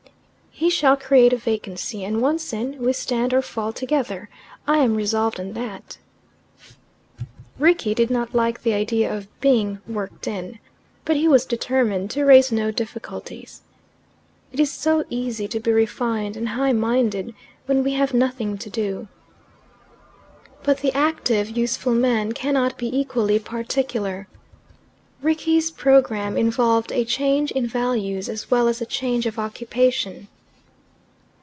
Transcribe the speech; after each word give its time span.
He 0.53 0.69
shall 0.69 0.95
create 0.95 1.33
a 1.33 1.37
vacancy. 1.37 2.03
And 2.03 2.21
once 2.21 2.53
in, 2.53 2.77
we 2.77 2.93
stand 2.93 3.33
or 3.33 3.41
fall 3.41 3.73
together. 3.73 4.29
I 4.67 4.77
am 4.79 4.93
resolved 4.93 5.39
on 5.39 5.53
that." 5.53 5.97
Rickie 7.57 7.95
did 7.95 8.11
not 8.11 8.35
like 8.35 8.61
the 8.61 8.73
idea 8.75 9.11
of 9.11 9.27
being 9.41 9.79
"worked 9.87 10.27
in," 10.27 10.59
but 11.03 11.15
he 11.15 11.27
was 11.27 11.47
determined 11.47 12.11
to 12.11 12.25
raise 12.25 12.51
no 12.51 12.69
difficulties. 12.69 13.63
It 14.51 14.59
is 14.59 14.71
so 14.71 15.03
easy 15.09 15.47
to 15.47 15.59
be 15.59 15.71
refined 15.71 16.37
and 16.37 16.49
high 16.49 16.73
minded 16.73 17.33
when 17.65 17.83
we 17.83 17.93
have 17.93 18.13
nothing 18.13 18.59
to 18.59 18.69
do. 18.69 19.07
But 20.61 20.79
the 20.79 20.95
active, 20.95 21.49
useful 21.49 21.95
man 21.95 22.33
cannot 22.33 22.77
be 22.77 22.95
equally 22.95 23.39
particular. 23.39 24.27
Rickie's 25.23 25.71
programme 25.71 26.37
involved 26.37 26.91
a 26.91 27.03
change 27.03 27.49
in 27.49 27.65
values 27.65 28.29
as 28.29 28.51
well 28.51 28.67
as 28.67 28.79
a 28.79 28.85
change 28.85 29.25
of 29.25 29.39
occupation. 29.39 30.27